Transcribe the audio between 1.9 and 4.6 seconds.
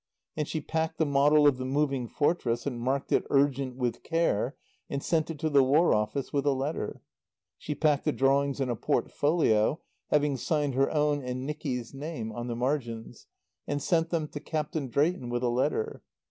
Fortress and marked it "Urgent with Care,"